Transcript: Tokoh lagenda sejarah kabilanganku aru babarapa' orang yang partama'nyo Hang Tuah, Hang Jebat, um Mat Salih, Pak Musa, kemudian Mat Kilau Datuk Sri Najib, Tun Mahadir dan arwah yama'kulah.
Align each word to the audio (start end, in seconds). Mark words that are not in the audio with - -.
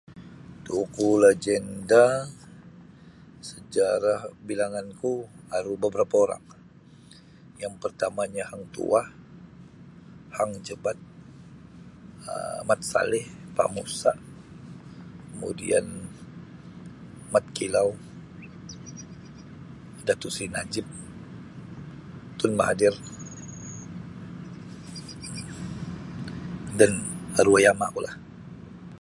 Tokoh 0.65 1.15
lagenda 1.23 2.05
sejarah 3.49 4.19
kabilanganku 4.25 5.11
aru 5.57 5.73
babarapa' 5.81 6.23
orang 6.25 6.45
yang 7.61 7.73
partama'nyo 7.81 8.43
Hang 8.49 8.63
Tuah, 8.73 9.07
Hang 10.37 10.51
Jebat, 10.67 10.97
um 12.31 12.59
Mat 12.67 12.81
Salih, 12.91 13.25
Pak 13.57 13.67
Musa, 13.75 14.11
kemudian 15.31 15.85
Mat 17.33 17.45
Kilau 17.57 17.89
Datuk 20.07 20.31
Sri 20.35 20.47
Najib, 20.55 20.85
Tun 22.39 22.51
Mahadir 22.59 22.95
dan 26.79 26.91
arwah 27.39 27.61
yama'kulah. 27.67 28.15